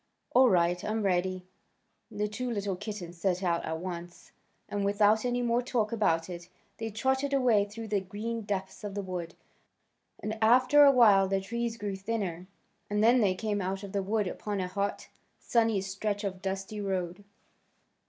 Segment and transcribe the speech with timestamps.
[0.33, 1.45] "All right; I'm ready."
[2.09, 4.31] The two little kittens set out at once,
[4.67, 6.49] and without any more talk about it.
[6.79, 9.35] They trotted away through the green depths of the wood,
[10.19, 12.47] and after a while the trees grew thinner,
[12.89, 16.81] and then they came out of the wood upon a hot, sunny stretch of dusty
[16.81, 17.23] road.